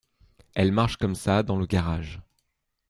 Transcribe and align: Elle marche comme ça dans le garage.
Elle 0.55 0.71
marche 0.71 0.97
comme 0.97 1.13
ça 1.13 1.43
dans 1.43 1.57
le 1.57 1.67
garage. 1.67 2.23